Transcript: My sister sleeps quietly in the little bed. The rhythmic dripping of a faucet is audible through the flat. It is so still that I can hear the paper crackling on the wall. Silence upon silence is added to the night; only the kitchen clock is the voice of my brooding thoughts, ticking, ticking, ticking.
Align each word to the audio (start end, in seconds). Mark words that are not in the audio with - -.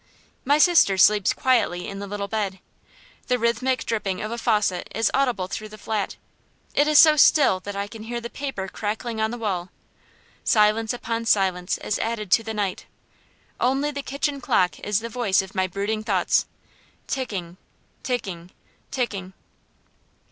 My 0.45 0.57
sister 0.57 0.97
sleeps 0.97 1.31
quietly 1.31 1.87
in 1.87 1.99
the 1.99 2.07
little 2.07 2.27
bed. 2.27 2.57
The 3.27 3.37
rhythmic 3.37 3.85
dripping 3.85 4.19
of 4.19 4.31
a 4.31 4.37
faucet 4.39 4.91
is 4.95 5.11
audible 5.13 5.45
through 5.45 5.69
the 5.69 5.77
flat. 5.77 6.15
It 6.73 6.87
is 6.87 6.97
so 6.97 7.15
still 7.15 7.59
that 7.59 7.75
I 7.75 7.85
can 7.85 8.01
hear 8.05 8.19
the 8.19 8.27
paper 8.31 8.67
crackling 8.67 9.21
on 9.21 9.29
the 9.29 9.37
wall. 9.37 9.69
Silence 10.43 10.91
upon 10.91 11.25
silence 11.25 11.77
is 11.77 11.99
added 11.99 12.31
to 12.31 12.41
the 12.43 12.51
night; 12.55 12.87
only 13.59 13.91
the 13.91 14.01
kitchen 14.01 14.41
clock 14.41 14.79
is 14.79 15.01
the 15.01 15.07
voice 15.07 15.43
of 15.43 15.53
my 15.53 15.67
brooding 15.67 16.03
thoughts, 16.03 16.47
ticking, 17.05 17.57
ticking, 18.01 18.49
ticking. 18.89 19.33